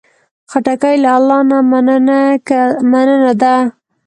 خټکی 0.51 0.95
له 1.03 1.11
الله 1.17 1.39
نه 1.49 1.57
مننه 2.93 3.31
ده. 3.41 3.55